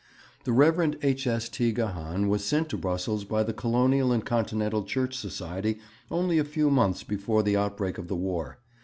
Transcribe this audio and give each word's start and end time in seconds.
The 0.45 0.51
Rev. 0.51 0.97
H. 1.03 1.27
S. 1.27 1.47
T. 1.47 1.71
Gahan 1.71 2.27
was 2.27 2.43
sent 2.43 2.69
to 2.69 2.77
Brussels 2.79 3.23
by 3.23 3.43
the 3.43 3.53
Colonial 3.53 4.11
and 4.11 4.25
Continental 4.25 4.81
Church 4.83 5.15
Society 5.15 5.77
only 6.09 6.39
a 6.39 6.43
few 6.43 6.71
months 6.71 7.03
before 7.03 7.43
the 7.43 7.55
outbreak 7.55 7.99
of 7.99 8.07
the 8.07 8.15
War. 8.15 8.57